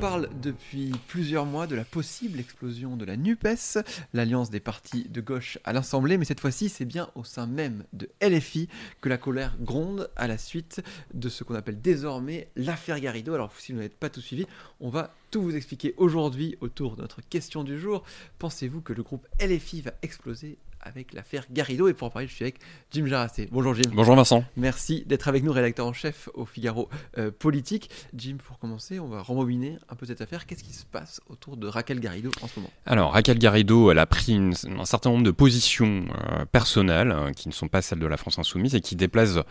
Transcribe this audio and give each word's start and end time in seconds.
On 0.00 0.08
parle 0.08 0.30
depuis 0.40 0.92
plusieurs 1.08 1.44
mois 1.44 1.66
de 1.66 1.74
la 1.76 1.84
possible 1.84 2.40
explosion 2.40 2.96
de 2.96 3.04
la 3.04 3.18
NUPES, 3.18 3.84
l'alliance 4.14 4.48
des 4.48 4.58
partis 4.58 5.06
de 5.10 5.20
gauche 5.20 5.58
à 5.62 5.74
l'Assemblée, 5.74 6.16
mais 6.16 6.24
cette 6.24 6.40
fois-ci 6.40 6.70
c'est 6.70 6.86
bien 6.86 7.10
au 7.16 7.22
sein 7.22 7.46
même 7.46 7.84
de 7.92 8.08
LFI 8.22 8.70
que 9.02 9.10
la 9.10 9.18
colère 9.18 9.58
gronde 9.60 10.10
à 10.16 10.26
la 10.26 10.38
suite 10.38 10.82
de 11.12 11.28
ce 11.28 11.44
qu'on 11.44 11.54
appelle 11.54 11.82
désormais 11.82 12.48
l'affaire 12.56 12.98
Garrido. 12.98 13.34
Alors 13.34 13.52
si 13.58 13.72
vous 13.72 13.76
n'avez 13.76 13.90
pas 13.90 14.08
tout 14.08 14.22
suivi, 14.22 14.46
on 14.80 14.88
va 14.88 15.12
tout 15.30 15.42
vous 15.42 15.54
expliquer 15.54 15.92
aujourd'hui 15.98 16.56
autour 16.62 16.96
de 16.96 17.02
notre 17.02 17.20
question 17.20 17.62
du 17.62 17.78
jour. 17.78 18.02
Pensez-vous 18.38 18.80
que 18.80 18.94
le 18.94 19.02
groupe 19.02 19.28
LFI 19.38 19.82
va 19.82 19.92
exploser 20.00 20.56
avec 20.82 21.12
l'affaire 21.12 21.44
Garrido. 21.50 21.88
Et 21.88 21.94
pour 21.94 22.08
en 22.08 22.10
parler, 22.10 22.28
je 22.28 22.34
suis 22.34 22.44
avec 22.44 22.56
Jim 22.92 23.06
Jarassé. 23.06 23.48
Bonjour 23.52 23.74
Jim. 23.74 23.90
Bonjour 23.92 24.16
Vincent. 24.16 24.44
Merci 24.56 25.04
d'être 25.06 25.28
avec 25.28 25.44
nous, 25.44 25.52
rédacteur 25.52 25.86
en 25.86 25.92
chef 25.92 26.28
au 26.34 26.44
Figaro 26.44 26.88
euh, 27.18 27.30
Politique. 27.30 27.90
Jim, 28.14 28.36
pour 28.44 28.58
commencer, 28.58 28.98
on 28.98 29.08
va 29.08 29.22
rembobiner 29.22 29.78
un 29.88 29.94
peu 29.94 30.06
cette 30.06 30.20
affaire. 30.20 30.46
Qu'est-ce 30.46 30.64
qui 30.64 30.72
se 30.72 30.84
passe 30.84 31.20
autour 31.28 31.56
de 31.56 31.66
Raquel 31.66 32.00
Garrido 32.00 32.30
en 32.42 32.48
ce 32.48 32.60
moment? 32.60 32.70
Alors, 32.86 33.12
Raquel 33.12 33.38
Garrido, 33.38 33.90
elle 33.90 33.98
a 33.98 34.06
pris 34.06 34.34
une, 34.34 34.54
un 34.78 34.84
certain 34.84 35.10
nombre 35.10 35.24
de 35.24 35.30
positions 35.30 36.04
euh, 36.30 36.44
personnelles 36.46 37.12
euh, 37.12 37.32
qui 37.32 37.48
ne 37.48 37.54
sont 37.54 37.68
pas 37.68 37.82
celles 37.82 37.98
de 37.98 38.06
la 38.06 38.16
France 38.16 38.38
Insoumise 38.38 38.74
et 38.74 38.80
qui 38.80 38.96
déplaisent 38.96 39.42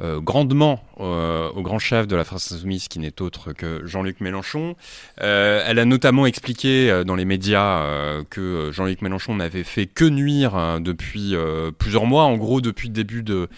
grandement 0.00 0.82
au 0.96 1.62
grand 1.62 1.78
chef 1.78 2.08
de 2.08 2.16
la 2.16 2.24
France 2.24 2.50
Insoumise, 2.50 2.88
qui 2.88 2.98
n'est 2.98 3.20
autre 3.20 3.52
que 3.52 3.86
Jean-Luc 3.86 4.20
Mélenchon. 4.20 4.74
Elle 5.18 5.78
a 5.78 5.84
notamment 5.84 6.26
expliqué 6.26 7.02
dans 7.06 7.14
les 7.14 7.26
médias 7.26 8.24
que 8.30 8.70
Jean-Luc 8.72 9.02
Mélenchon 9.02 9.36
n'avait 9.36 9.62
fait 9.62 9.86
que 9.86 10.06
nuire 10.06 10.56
hein, 10.62 10.80
depuis 10.80 11.34
plusieurs 11.78 12.06
mois. 12.06 12.24
En 12.24 12.36
gros, 12.36 12.60
depuis 12.60 12.88
le 12.88 12.94
début 12.94 13.22
de, 13.22 13.48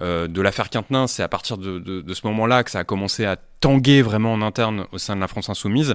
de 0.00 0.40
l'affaire 0.40 0.70
Quintenin, 0.70 1.06
c'est 1.06 1.22
à 1.22 1.28
partir 1.28 1.58
de 1.58 2.14
ce 2.14 2.26
moment-là 2.26 2.64
que 2.64 2.70
ça 2.70 2.80
a 2.80 2.84
commencé 2.84 3.24
à 3.24 3.36
tanguer 3.64 4.02
vraiment 4.02 4.34
en 4.34 4.42
interne 4.42 4.84
au 4.92 4.98
sein 4.98 5.16
de 5.16 5.20
la 5.22 5.26
France 5.26 5.48
Insoumise. 5.48 5.94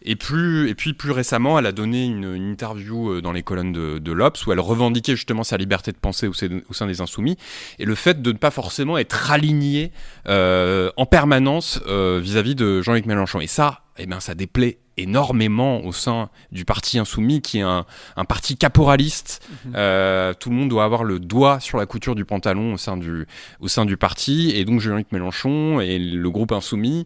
Et, 0.00 0.16
plus, 0.16 0.70
et 0.70 0.74
puis 0.74 0.94
plus 0.94 1.10
récemment, 1.10 1.58
elle 1.58 1.66
a 1.66 1.72
donné 1.72 2.06
une, 2.06 2.34
une 2.34 2.50
interview 2.50 3.20
dans 3.20 3.32
les 3.32 3.42
colonnes 3.42 3.72
de, 3.72 3.98
de 3.98 4.12
l'Obs 4.12 4.46
où 4.46 4.52
elle 4.52 4.60
revendiquait 4.60 5.14
justement 5.14 5.44
sa 5.44 5.58
liberté 5.58 5.92
de 5.92 5.98
penser 5.98 6.26
au, 6.26 6.32
au, 6.32 6.72
sein 6.72 6.86
des 6.86 7.02
Insoumis 7.02 7.36
et 7.78 7.84
le 7.84 7.94
fait 7.94 8.22
de 8.22 8.32
ne 8.32 8.38
pas 8.38 8.50
forcément 8.50 8.96
être 8.96 9.30
aligné 9.30 9.92
euh, 10.26 10.90
en 10.96 11.04
permanence 11.04 11.82
vis-à-vis 11.86 12.52
-vis 12.52 12.54
de 12.54 12.80
Jean-Luc 12.80 13.04
Mélenchon. 13.04 13.40
Et 13.40 13.46
ça, 13.46 13.82
eh 13.98 14.06
ben, 14.06 14.20
ça 14.20 14.34
déplaît 14.34 14.78
énormément 14.96 15.84
au 15.84 15.92
sein 15.92 16.28
du 16.50 16.64
parti 16.64 16.98
insoumis, 16.98 17.40
qui 17.40 17.58
est 17.58 17.62
un, 17.62 17.86
un 18.16 18.24
parti 18.24 18.56
caporaliste. 18.56 19.46
Mmh. 19.64 19.72
Euh, 19.74 20.34
tout 20.34 20.50
le 20.50 20.56
monde 20.56 20.68
doit 20.68 20.84
avoir 20.84 21.04
le 21.04 21.18
doigt 21.18 21.60
sur 21.60 21.78
la 21.78 21.86
couture 21.86 22.14
du 22.14 22.24
pantalon 22.24 22.74
au 22.74 22.76
sein 22.76 22.96
du, 22.96 23.26
au 23.60 23.68
sein 23.68 23.84
du 23.84 23.96
parti. 23.96 24.52
Et 24.54 24.64
donc 24.64 24.80
Jean-Luc 24.80 25.10
Mélenchon 25.12 25.80
et 25.80 25.98
le 25.98 26.30
groupe 26.30 26.52
insoumis 26.52 27.01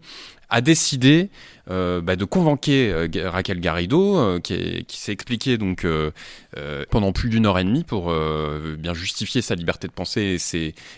a 0.49 0.61
décidé 0.61 1.31
euh, 1.69 2.01
bah, 2.01 2.15
de 2.15 2.25
convoquer 2.25 2.93
euh, 2.93 3.09
Raquel 3.29 3.59
Garrido, 3.61 4.17
euh, 4.17 4.39
qui, 4.39 4.85
s'est 4.97 5.13
expliqué 5.13 5.59
pendant 6.91 7.13
plus 7.13 7.29
d'une 7.29 7.47
heure 7.47 7.59
et 7.59 7.65
demie 7.65 7.85
pour 7.85 8.13
bien 8.79 8.95
justifier 8.95 9.43
sa 9.43 9.55
liberté 9.55 9.89
de 9.89 9.93
penser 9.93 10.39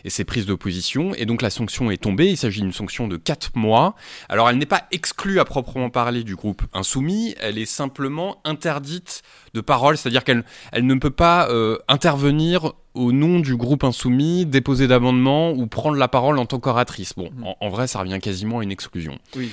et 0.05 0.11
ses, 0.11 0.25
prises 0.25 0.47
d'opposition. 0.47 1.15
Et 1.15 1.27
donc 1.27 1.43
la 1.43 1.51
sanction 1.51 1.91
est 1.91 2.03
tombée. 2.03 2.29
Il 2.29 2.37
s'agit 2.37 2.61
d'une 2.61 2.73
sanction 2.73 3.09
de 3.09 3.17
4 3.17 3.57
mois. 3.57 3.95
Alors 4.29 4.51
elle 4.51 4.59
n'est 4.59 4.67
pas 4.67 4.87
exclue 4.91 5.41
à 5.41 5.45
proprement 5.45 5.91
parler 5.91 6.25
du 6.25 6.37
groupe 6.37 6.63
insoumis. 6.73 7.35
Elle 7.41 7.59
est 7.59 7.67
simplement 7.67 8.41
interdite 8.45 9.23
de 9.55 9.61
parole, 9.61 9.97
c'est-à-dire 9.97 10.25
qu'elle 10.25 10.45
elle 10.73 10.87
ne 10.87 10.95
peut 10.95 11.11
pas 11.11 11.49
intervenir 11.89 12.73
au 12.99 13.13
nom 13.13 13.39
du 13.39 13.57
groupe 13.57 13.85
insoumis, 13.85 14.45
déposer 14.45 14.89
d'amendements 14.89 15.53
ou 15.53 15.67
prendre 15.67 15.97
la 15.97 16.09
parole 16.09 16.39
en 16.39 16.47
tant 16.47 16.59
qu'oratrice. 16.59 17.13
Bon, 17.17 17.31
en, 17.43 17.57
en, 17.61 17.69
vrai, 17.69 17.87
ça 17.87 18.01
revient 18.01 18.19
quasiment 18.21 18.59
à 18.59 18.63
une 18.63 18.73
exclusion. 18.73 19.19
Oui, 19.37 19.51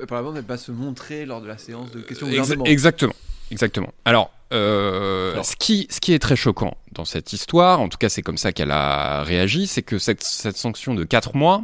euh, 0.00 0.06
par 0.06 0.20
exemple, 0.20 0.38
elle 0.38 0.44
va 0.44 0.56
se 0.56 0.70
montrer 0.70 1.26
lors 1.26 1.40
de 1.40 1.48
la 1.48 1.58
séance 1.58 1.90
de 1.90 2.00
questions 2.00 2.28
Ex 2.28 2.52
Exactement, 2.64 3.14
exactement. 3.50 3.92
Alors, 4.04 4.30
euh, 4.52 5.32
Alors. 5.32 5.44
Ce, 5.44 5.56
qui, 5.56 5.88
ce 5.90 6.00
qui 6.00 6.12
est 6.12 6.20
très 6.20 6.36
choquant 6.36 6.76
dans 6.92 7.04
cette 7.04 7.32
histoire, 7.32 7.80
en 7.80 7.88
tout 7.88 7.98
cas 7.98 8.08
c'est 8.08 8.22
comme 8.22 8.38
ça 8.38 8.52
qu'elle 8.52 8.70
a 8.70 9.24
réagi, 9.24 9.66
c'est 9.66 9.82
que 9.82 9.98
cette, 9.98 10.22
cette 10.22 10.56
sanction 10.56 10.94
de 10.94 11.02
4 11.02 11.36
mois 11.36 11.62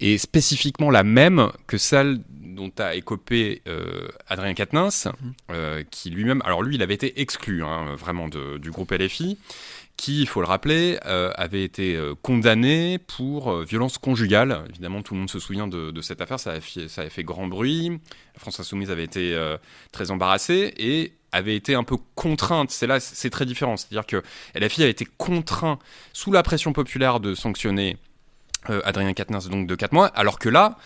est 0.00 0.18
spécifiquement 0.18 0.90
la 0.90 1.02
même 1.02 1.50
que 1.66 1.78
celle 1.78 2.20
dont 2.54 2.70
a 2.78 2.94
écopé 2.94 3.62
euh, 3.66 4.08
Adrien 4.28 4.54
Quatennens, 4.54 5.06
mmh. 5.06 5.30
euh, 5.50 5.82
qui 5.90 6.10
lui-même, 6.10 6.40
alors 6.44 6.62
lui, 6.62 6.76
il 6.76 6.82
avait 6.82 6.94
été 6.94 7.20
exclu 7.20 7.64
hein, 7.64 7.96
vraiment 7.96 8.28
de, 8.28 8.58
du 8.58 8.70
groupe 8.70 8.92
LFI, 8.92 9.38
qui, 9.96 10.22
il 10.22 10.28
faut 10.28 10.40
le 10.40 10.46
rappeler, 10.46 10.98
euh, 11.06 11.30
avait 11.36 11.62
été 11.62 11.94
euh, 11.94 12.14
condamné 12.20 12.98
pour 12.98 13.50
euh, 13.50 13.64
violence 13.64 13.98
conjugale. 13.98 14.64
Évidemment, 14.70 15.02
tout 15.02 15.14
le 15.14 15.20
monde 15.20 15.30
se 15.30 15.38
souvient 15.38 15.68
de, 15.68 15.90
de 15.90 16.02
cette 16.02 16.20
affaire, 16.20 16.40
ça 16.40 16.52
a, 16.52 16.60
fait, 16.60 16.88
ça 16.88 17.02
a, 17.02 17.10
fait, 17.10 17.22
grand 17.22 17.46
bruit. 17.46 17.90
La 18.34 18.40
France 18.40 18.58
Insoumise 18.58 18.90
avait 18.90 19.04
été 19.04 19.34
euh, 19.34 19.56
très 19.92 20.10
embarrassée 20.10 20.74
et 20.76 21.12
avait 21.32 21.56
été 21.56 21.74
un 21.74 21.84
peu 21.84 21.96
contrainte. 22.14 22.70
C'est 22.70 22.86
là, 22.86 23.00
c'est 23.00 23.30
très 23.30 23.46
différent. 23.46 23.76
C'est-à-dire 23.76 24.06
que 24.06 24.22
LFI 24.54 24.82
avait 24.82 24.90
été 24.90 25.06
contraint, 25.16 25.78
sous 26.12 26.32
la 26.32 26.42
pression 26.42 26.72
populaire, 26.72 27.20
de 27.20 27.34
sanctionner 27.34 27.96
Adrien 28.66 29.12
Quatennens 29.12 29.50
donc 29.50 29.66
de 29.66 29.74
4 29.74 29.92
mois, 29.92 30.06
alors 30.06 30.38
que 30.38 30.48
là, 30.48 30.78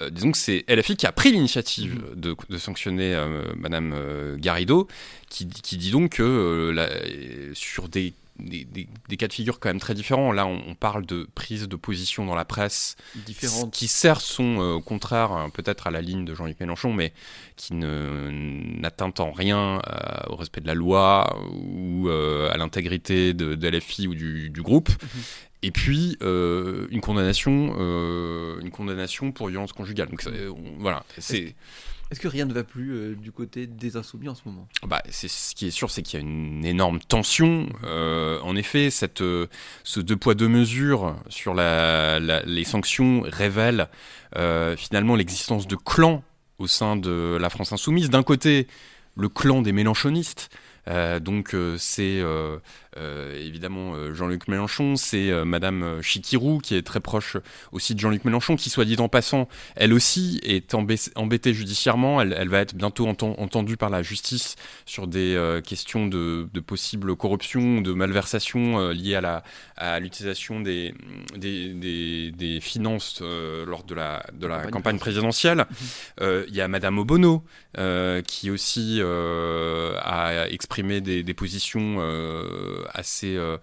euh, 0.00 0.10
disons 0.10 0.32
que 0.32 0.38
c'est 0.38 0.64
LFI 0.68 0.96
qui 0.96 1.06
a 1.06 1.12
pris 1.12 1.32
l'initiative 1.32 1.96
mmh. 1.96 2.20
de, 2.20 2.36
de, 2.48 2.58
sanctionner 2.58 3.14
euh, 3.14 3.42
Madame 3.56 3.92
euh, 3.94 4.36
Garrido, 4.38 4.88
qui, 5.28 5.46
qui, 5.48 5.76
dit 5.76 5.90
donc 5.90 6.12
que 6.12 6.72
la, 6.74 6.88
sur 7.54 7.88
des 7.88 8.14
des, 8.44 8.64
des, 8.64 8.88
des, 9.08 9.16
cas 9.16 9.28
de 9.28 9.32
figure 9.32 9.60
quand 9.60 9.68
même 9.68 9.80
très 9.80 9.94
différents. 9.94 10.32
Là, 10.32 10.46
on, 10.46 10.62
on 10.66 10.74
parle 10.74 11.06
de 11.06 11.28
prise 11.34 11.68
de 11.68 11.76
position 11.76 12.26
dans 12.26 12.34
la 12.34 12.44
presse 12.44 12.96
Différentes. 13.26 13.72
qui 13.72 13.88
certes 13.88 14.22
sont 14.22 14.60
euh, 14.60 14.80
contraires 14.80 15.32
euh, 15.32 15.48
peut-être 15.48 15.86
à 15.86 15.90
la 15.90 16.00
ligne 16.00 16.24
de 16.24 16.34
Jean-Luc 16.34 16.58
Mélenchon, 16.60 16.92
mais 16.92 17.12
qui 17.56 17.74
n'atteint 17.74 19.12
en 19.18 19.32
rien 19.32 19.80
euh, 19.86 20.30
au 20.30 20.36
respect 20.36 20.60
de 20.60 20.66
la 20.66 20.74
loi 20.74 21.38
ou 21.52 22.08
à 22.08 22.56
l'intégrité 22.56 23.34
de, 23.34 23.54
de, 23.54 23.68
LFI 23.68 24.08
ou 24.08 24.14
du, 24.14 24.50
du 24.50 24.62
groupe. 24.62 24.88
-hmm. 24.90 25.48
Et 25.62 25.70
puis 25.70 26.18
euh, 26.22 26.88
une 26.90 27.00
condamnation, 27.00 27.76
euh, 27.78 28.60
une 28.60 28.70
condamnation 28.70 29.30
pour 29.30 29.48
violence 29.48 29.72
conjugale. 29.72 30.08
Donc 30.08 30.22
on, 30.26 30.80
voilà, 30.80 31.04
c'est. 31.18 31.54
Est-ce 32.12 32.20
que 32.20 32.28
rien 32.28 32.44
ne 32.44 32.52
va 32.52 32.62
plus 32.62 32.92
euh, 32.92 33.14
du 33.14 33.32
côté 33.32 33.66
des 33.66 33.96
insoumis 33.96 34.28
en 34.28 34.34
ce 34.34 34.42
moment? 34.44 34.68
Bah, 34.86 35.02
c'est 35.08 35.28
Ce 35.28 35.54
qui 35.54 35.68
est 35.68 35.70
sûr, 35.70 35.90
c'est 35.90 36.02
qu'il 36.02 36.20
y 36.20 36.22
a 36.22 36.26
une 36.26 36.62
énorme 36.62 37.00
tension. 37.00 37.70
Euh, 37.84 38.38
en 38.42 38.54
effet, 38.54 38.90
euh, 39.22 39.46
ce 39.82 40.00
deux 40.00 40.16
poids 40.18 40.34
deux 40.34 40.48
mesures 40.48 41.16
sur 41.30 41.54
les 41.54 42.64
sanctions 42.64 43.22
révèle 43.22 43.88
finalement 44.76 45.16
l'existence 45.16 45.66
de 45.66 45.76
clans 45.76 46.22
au 46.58 46.66
sein 46.66 46.96
de 46.96 47.38
la 47.40 47.48
France 47.48 47.72
insoumise. 47.72 48.10
D'un 48.10 48.22
côté, 48.22 48.66
le 49.16 49.30
clan 49.30 49.62
des 49.62 49.72
mélanchonistes, 49.72 50.50
euh, 50.81 50.81
donc 50.86 51.54
euh, 51.54 51.76
c'est 51.78 52.20
euh, 52.20 52.58
évidemment 53.40 54.12
Jean-Luc 54.12 54.48
Mélenchon, 54.48 54.96
c'est 54.96 55.32
Madame 55.44 56.02
Chikirou 56.02 56.58
qui 56.58 56.74
est 56.74 56.82
très 56.82 57.00
proche 57.00 57.36
aussi 57.70 57.94
de 57.94 58.00
Jean-Luc 58.00 58.24
Mélenchon, 58.24 58.56
qui 58.56 58.68
soit 58.68 58.84
dit 58.84 58.96
en 58.98 59.08
passant, 59.08 59.48
elle 59.76 59.92
aussi 59.92 60.40
est 60.42 60.74
embêtée 60.74 61.54
judiciairement. 61.54 62.20
Elle, 62.20 62.34
elle 62.38 62.48
va 62.48 62.58
être 62.58 62.74
bientôt 62.74 63.06
ent 63.06 63.16
entendue 63.22 63.76
par 63.76 63.90
la 63.90 64.02
justice 64.02 64.56
sur 64.84 65.06
des 65.06 65.60
questions 65.64 66.06
de, 66.06 66.48
de, 66.52 66.60
possible 66.60 67.16
corruption, 67.16 67.80
de 67.80 67.92
malversation 67.92 68.90
liées 68.90 69.14
à 69.14 69.20
la 69.20 69.42
à 69.76 69.98
l'utilisation 70.00 70.60
des 70.60 70.94
des, 71.36 71.72
des, 71.72 72.30
des, 72.32 72.60
finances 72.60 73.22
lors 73.22 73.84
de 73.84 73.94
la 73.94 74.26
de 74.32 74.46
la 74.46 74.56
campagne, 74.56 74.70
campagne 74.70 74.98
présidentielle. 74.98 75.66
Il 76.20 76.54
y 76.54 76.60
a 76.60 76.68
Madame 76.68 76.98
Obono 76.98 77.44
qui 78.26 78.50
aussi 78.50 79.00
a 79.02 80.46
exprimé 80.50 80.71
exprimé 80.72 81.02
des, 81.02 81.22
des 81.22 81.34
positions 81.34 81.96
euh, 81.98 82.82
assez 82.94 83.36
euh, 83.36 83.58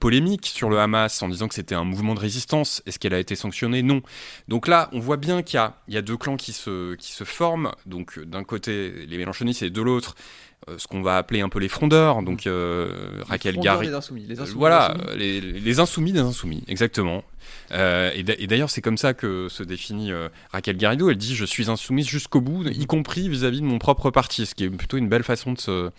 polémiques 0.00 0.46
sur 0.46 0.70
le 0.70 0.80
Hamas 0.80 1.22
en 1.22 1.28
disant 1.28 1.46
que 1.46 1.54
c'était 1.54 1.76
un 1.76 1.84
mouvement 1.84 2.14
de 2.14 2.20
résistance. 2.20 2.82
Est-ce 2.84 2.98
qu'elle 2.98 3.14
a 3.14 3.20
été 3.20 3.36
sanctionnée? 3.36 3.82
Non. 3.82 4.02
Donc 4.48 4.66
là, 4.66 4.88
on 4.92 4.98
voit 4.98 5.18
bien 5.18 5.42
qu'il 5.42 5.60
y, 5.88 5.92
y, 5.94 5.96
a 5.96 6.02
deux 6.02 6.16
clans 6.16 6.36
qui 6.36 6.52
se, 6.52 6.96
qui 6.96 7.12
se 7.12 7.22
forment. 7.22 7.70
Donc 7.86 8.18
d'un 8.18 8.42
côté, 8.42 9.06
les 9.06 9.18
Mélenchonistes 9.18 9.62
et 9.62 9.70
de 9.70 9.82
l'autre, 9.82 10.16
euh, 10.68 10.74
ce 10.76 10.88
qu'on 10.88 11.02
va 11.02 11.16
appeler 11.16 11.40
un 11.40 11.48
peu 11.48 11.60
les 11.60 11.68
frondeurs, 11.68 12.22
donc 12.22 12.46
euh, 12.46 13.22
Raquel 13.28 13.58
Garry. 13.58 13.86
Les 13.86 13.94
insoumis, 13.94 14.26
les 14.28 14.40
insoumis, 14.40 14.58
voilà, 14.58 14.94
les, 15.14 15.38
insoumis. 15.38 15.52
Les, 15.52 15.60
les, 15.60 15.80
insoumis 15.80 16.12
des 16.12 16.20
insoumis, 16.20 16.64
exactement. 16.66 17.22
Euh, 17.70 18.10
et 18.14 18.46
d'ailleurs, 18.46 18.68
c'est 18.68 18.82
comme 18.82 18.98
ça 18.98 19.14
que 19.14 19.48
se 19.48 19.62
définit 19.62 20.10
euh, 20.10 20.28
Raquel 20.50 20.76
Garrido. 20.76 21.10
Elle 21.10 21.16
dit 21.16 21.36
Je 21.36 21.44
suis 21.44 21.70
insoumise 21.70 22.08
jusqu'au 22.08 22.40
bout, 22.40 22.66
y 22.66 22.86
compris 22.86 23.28
vis-à-vis 23.28 23.58
-vis 23.58 23.62
de 23.62 23.66
mon 23.66 23.78
propre 23.78 24.10
parti, 24.10 24.46
ce 24.46 24.54
qui 24.54 24.64
est 24.64 24.70
plutôt 24.70 24.96
une 24.96 25.08
belle 25.08 25.22
façon 25.22 25.52
de 25.52 25.58
se, 25.58 25.90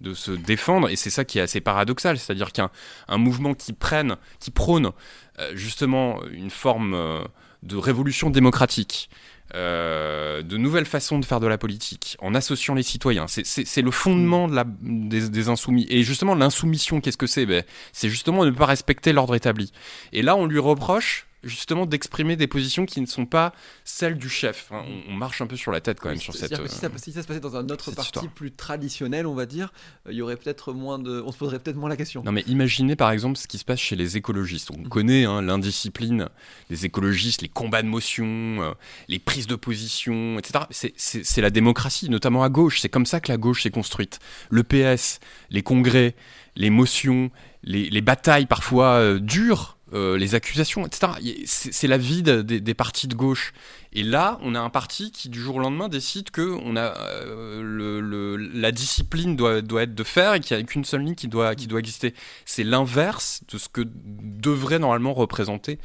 de 0.00 0.14
se 0.14 0.30
défendre 0.30 0.88
et 0.88 0.96
c'est 0.96 1.10
ça 1.10 1.24
qui 1.24 1.38
est 1.38 1.42
assez 1.42 1.60
paradoxal 1.60 2.18
c'est-à-dire 2.18 2.52
qu'un 2.52 2.70
un 3.08 3.18
mouvement 3.18 3.54
qui 3.54 3.72
prenne 3.72 4.16
qui 4.40 4.50
prône 4.50 4.92
euh, 5.38 5.52
justement 5.54 6.24
une 6.30 6.50
forme 6.50 6.94
euh, 6.94 7.20
de 7.62 7.76
révolution 7.76 8.30
démocratique, 8.30 9.10
euh, 9.54 10.42
de 10.42 10.56
nouvelles 10.56 10.86
façons 10.86 11.18
de 11.18 11.24
faire 11.24 11.40
de 11.40 11.46
la 11.46 11.58
politique, 11.58 12.16
en 12.20 12.34
associant 12.34 12.74
les 12.74 12.82
citoyens. 12.82 13.26
C'est 13.28 13.82
le 13.82 13.90
fondement 13.90 14.48
des, 14.48 15.48
insoumis. 15.48 15.86
Et 15.90 16.02
justement, 16.02 16.34
l'insoumission, 16.34 17.00
qu'est-ce 17.00 17.18
que 17.18 17.26
c'est? 17.26 17.44
Ben, 17.44 17.64
C'est 17.92 18.08
justement 18.08 18.44
ne 18.44 18.50
pas 18.50 18.66
respecter 18.66 19.12
l'ordre 19.12 19.34
établi. 19.34 19.72
Et 20.12 20.22
là, 20.22 20.36
on 20.36 20.46
lui 20.46 20.58
reproche 20.58 21.25
justement 21.46 21.86
d'exprimer 21.86 22.36
des 22.36 22.46
positions 22.46 22.86
qui 22.86 23.00
ne 23.00 23.06
sont 23.06 23.26
pas 23.26 23.52
celles 23.84 24.16
du 24.18 24.28
chef. 24.28 24.68
Hein, 24.72 24.84
on, 25.08 25.14
marche 25.14 25.40
un 25.40 25.46
peu 25.46 25.56
sur 25.56 25.72
la 25.72 25.80
tête 25.80 26.00
quand 26.00 26.08
même 26.08 26.18
sur 26.18 26.34
cette. 26.34 26.56
Que 26.56 26.68
si, 26.68 26.76
ça, 26.76 26.88
si, 26.96 27.12
ça, 27.12 27.22
se 27.22 27.26
passait 27.26 27.40
dans 27.40 27.56
un 27.56 27.68
autre 27.68 27.90
parti 27.92 28.28
plus 28.28 28.52
traditionnel, 28.52 29.26
on 29.26 29.34
va 29.34 29.46
dire, 29.46 29.72
euh, 30.06 30.12
il 30.12 30.16
y 30.16 30.22
aurait 30.22 30.36
peut-être 30.36 30.72
moins 30.72 30.98
de, 30.98 31.22
on 31.24 31.32
se 31.32 31.38
poserait 31.38 31.58
peut-être 31.58 31.76
moins 31.76 31.88
la 31.88 31.96
question. 31.96 32.22
Non 32.24 32.32
mais 32.32 32.42
imaginez 32.46 32.96
par 32.96 33.10
exemple 33.10 33.36
ce 33.38 33.46
qui 33.46 33.58
se 33.58 33.64
passe 33.64 33.80
chez 33.80 33.96
les 33.96 34.16
écologistes. 34.16 34.70
On 34.70 34.78
mhm. 34.78 34.88
connaît 34.88 35.24
hein, 35.24 35.42
l'indiscipline 35.42 36.28
des 36.70 36.84
écologistes, 36.84 37.42
les 37.42 37.48
combats 37.48 37.82
de 37.82 37.88
motion, 37.88 38.26
euh, 38.26 38.72
les 39.08 39.18
prises 39.18 39.46
de 39.46 39.56
position, 39.56 40.38
etc. 40.38 40.64
C'est 40.96 41.40
la 41.40 41.50
démocratie, 41.50 42.10
notamment 42.10 42.42
à 42.42 42.48
gauche. 42.48 42.80
C'est 42.80 42.88
comme 42.88 43.06
ça 43.06 43.20
que 43.20 43.30
la 43.30 43.38
gauche 43.38 43.62
s'est 43.62 43.70
construite. 43.70 44.18
Le 44.50 44.62
PS, 44.62 45.20
les 45.50 45.62
congrès, 45.62 46.14
les 46.56 46.70
motions, 46.70 47.30
les, 47.62 47.90
les 47.90 48.00
batailles 48.00 48.46
parfois 48.46 48.94
euh, 48.94 49.18
dures 49.18 49.75
euh, 49.92 50.18
les 50.18 50.34
accusations, 50.34 50.84
etc. 50.84 51.12
C'est 51.46 51.86
la 51.86 51.96
vie 51.96 52.22
des, 52.22 52.74
partis 52.74 53.06
de 53.06 53.14
gauche. 53.14 53.52
Et 53.92 54.02
là, 54.02 54.38
on 54.42 54.56
a 54.56 54.60
un 54.60 54.68
parti 54.68 55.12
qui, 55.12 55.28
du 55.28 55.40
jour 55.40 55.56
au 55.56 55.58
lendemain, 55.60 55.88
décide 55.88 56.30
que 56.30 56.58
euh, 56.76 58.48
la 58.52 58.72
discipline 58.72 59.36
doit, 59.36 59.58
être 59.58 59.94
de 59.94 60.04
faire 60.04 60.34
et 60.34 60.40
qu'il 60.40 60.56
n'y 60.56 60.62
a 60.62 60.66
qu'une 60.66 60.84
seule 60.84 61.02
ligne 61.02 61.14
qui 61.14 61.28
doit 61.28 61.52
exister. 61.52 62.14
C'est 62.44 62.64
l'inverse 62.64 63.42
de 63.52 63.58
ce 63.58 63.68
que 63.68 63.82
devrait 63.84 64.80
normalement 64.80 65.14
représenter 65.14 65.78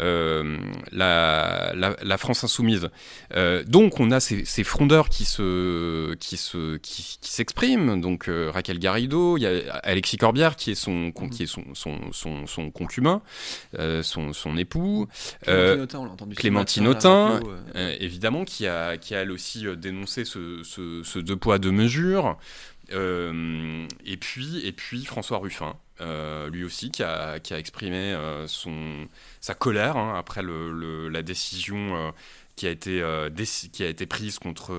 euh, 0.00 0.56
la, 0.92 1.72
la, 1.74 2.18
France 2.18 2.44
insoumise. 2.44 2.88
Euh, 3.34 3.62
donc 3.66 4.00
on 4.00 4.10
a 4.10 4.20
ces, 4.20 4.44
ces, 4.44 4.64
frondeurs 4.64 5.08
qui 5.08 5.24
se 5.24 6.14
qui 6.14 6.36
se 6.36 6.76
qui, 6.78 7.18
qui 7.20 7.30
s'expriment. 7.30 8.00
Donc 8.00 8.28
euh, 8.28 8.50
Raquel 8.50 8.78
Garrido, 8.78 9.36
il 9.36 9.42
y 9.42 9.46
a 9.46 9.74
Alexis 9.82 10.16
Corbière 10.16 10.56
qui 10.56 10.70
est 10.70 10.74
son 10.74 11.12
qui 11.30 11.42
est 11.42 11.46
son 11.46 11.64
son, 11.74 12.12
son, 12.12 12.46
son 12.46 12.70
concubin, 12.70 13.22
son, 14.02 14.32
son 14.32 14.56
époux. 14.56 15.06
Clémentine 16.36 16.88
Autain, 16.88 17.40
évidemment, 17.98 18.44
qui 18.44 18.66
a 18.66 18.96
qui 18.96 19.14
a 19.14 19.20
elle 19.20 19.32
aussi 19.32 19.64
dénoncé 19.76 20.24
ce, 20.24 20.62
ce, 20.62 21.02
ce 21.02 21.18
deux 21.18 21.36
poids 21.36 21.58
deux 21.58 21.72
mesures. 21.72 22.38
et 22.90 24.16
puis 24.18 24.66
et 24.66 24.72
puis 24.72 25.04
François 25.04 25.38
Ruffin. 25.38 25.76
Euh, 26.00 26.48
lui 26.48 26.64
aussi, 26.64 26.90
qui 26.90 27.02
a, 27.02 27.40
qui 27.40 27.52
a 27.52 27.58
exprimé 27.58 27.96
euh, 27.96 28.46
son, 28.46 29.06
sa 29.40 29.54
colère 29.54 29.96
hein, 29.96 30.14
après 30.16 30.42
le, 30.42 31.08
la 31.08 31.22
décision 31.22 31.94
euh, 31.96 32.10
qui, 32.56 32.66
a 32.66 32.70
été, 32.70 33.02
qui 33.72 33.82
a 33.82 33.88
été 33.88 34.06
prise 34.06 34.38
contre 34.38 34.74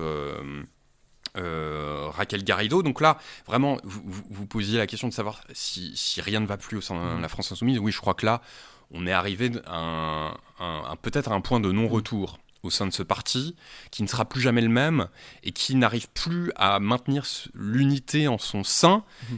Raquel 1.34 2.42
Garrido. 2.42 2.82
Donc 2.82 3.00
là, 3.00 3.18
vraiment, 3.46 3.78
vous, 3.84 4.02
vous, 4.30 4.46
posiez 4.46 4.78
la 4.78 4.86
question 4.86 5.08
de 5.08 5.12
savoir 5.12 5.44
si, 5.52 5.92
si, 5.96 6.20
rien 6.20 6.40
ne 6.40 6.46
va 6.46 6.56
plus 6.56 6.78
au 6.78 6.80
sein 6.80 7.16
de 7.16 7.22
la 7.22 7.28
France 7.28 7.52
insoumise. 7.52 7.78
Oui, 7.78 7.92
je 7.92 8.00
crois 8.00 8.14
que 8.14 8.26
là, 8.26 8.42
on 8.90 9.06
est 9.06 9.12
arrivé 9.12 9.52
à 9.66 10.34
un, 10.58 10.96
peut-être 11.02 11.30
à 11.30 11.34
un 11.34 11.40
point 11.40 11.60
de 11.60 11.70
non-retour 11.70 12.38
au 12.62 12.70
sein 12.70 12.86
de 12.86 12.92
ce 12.92 13.02
parti, 13.02 13.56
qui 13.90 14.04
ne 14.04 14.08
sera 14.08 14.24
plus 14.24 14.40
jamais 14.40 14.60
le 14.60 14.68
même 14.68 15.08
et 15.42 15.50
qui 15.50 15.74
n'arrive 15.74 16.08
plus 16.10 16.52
à 16.54 16.78
maintenir 16.78 17.26
l'unité 17.54 18.28
en 18.28 18.38
son 18.38 18.62
sein 18.62 19.02
mmh. 19.28 19.36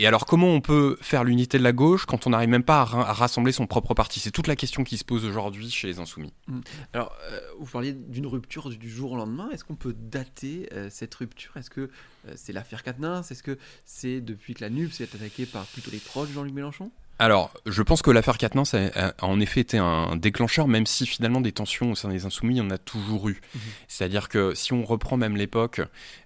Et 0.00 0.06
alors, 0.06 0.26
comment 0.26 0.48
on 0.48 0.60
peut 0.60 0.96
faire 1.00 1.24
l'unité 1.24 1.58
de 1.58 1.64
la 1.64 1.72
gauche 1.72 2.06
quand 2.06 2.28
on 2.28 2.30
n'arrive 2.30 2.48
même 2.48 2.62
pas 2.62 2.82
à, 2.82 3.12
rassembler 3.12 3.50
son 3.50 3.66
propre 3.66 3.94
parti? 3.94 4.20
C'est 4.20 4.30
toute 4.30 4.46
la 4.46 4.54
question 4.54 4.84
qui 4.84 4.96
se 4.96 5.04
pose 5.04 5.24
aujourd'hui 5.24 5.70
chez 5.70 5.88
les 5.88 5.98
Insoumis. 5.98 6.32
Mmh. 6.46 6.60
Alors, 6.92 7.12
euh, 7.32 7.40
vous 7.58 7.66
parliez 7.66 7.92
d'une 7.92 8.26
rupture 8.26 8.70
du 8.70 8.88
jour 8.88 9.12
au 9.12 9.16
lendemain. 9.16 9.50
Est-ce 9.50 9.64
qu'on 9.64 9.74
peut 9.74 9.96
dater 9.98 10.68
euh, 10.72 10.88
cette 10.88 11.14
rupture? 11.16 11.56
Est-ce 11.56 11.70
que 11.70 11.80
euh, 11.80 12.32
c'est 12.36 12.52
l'affaire 12.52 12.84
Quatennens 12.84 13.28
Est-ce 13.30 13.42
que 13.42 13.58
c'est 13.84 14.20
depuis 14.20 14.54
que 14.54 14.60
la 14.60 14.70
NUP 14.70 14.92
s'est 14.92 15.08
attaquée 15.12 15.46
par 15.46 15.64
plutôt 15.66 15.90
les 15.90 15.98
proches 15.98 16.28
de 16.28 16.34
Jean-Luc 16.34 16.54
Mélenchon? 16.54 16.92
Alors, 17.18 17.52
je 17.66 17.82
pense 17.82 18.02
que 18.02 18.12
l'affaire 18.12 18.38
Quatennens 18.38 18.74
a, 18.74 19.12
en 19.22 19.40
effet 19.40 19.60
été 19.60 19.76
un 19.78 20.14
déclencheur, 20.14 20.68
même 20.68 20.86
si 20.86 21.04
finalement 21.04 21.40
des 21.40 21.50
tensions 21.50 21.90
au 21.90 21.94
sein 21.96 22.08
des 22.08 22.24
Insoumis, 22.26 22.54
il 22.54 22.58
y 22.58 22.60
en 22.60 22.70
a 22.70 22.78
toujours 22.78 23.28
eu. 23.28 23.40
Mhm. 23.54 23.60
C'est-à-dire 23.88 24.28
que 24.28 24.54
si 24.54 24.72
on 24.72 24.84
reprend 24.84 25.16
même 25.16 25.36
l'époque, 25.36 25.80